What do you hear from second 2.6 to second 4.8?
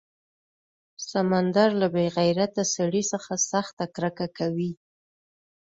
سړي څخه سخته کرکه کوي.